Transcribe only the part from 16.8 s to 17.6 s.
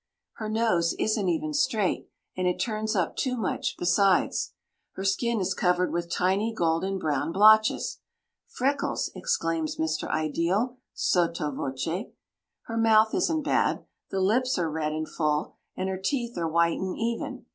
even.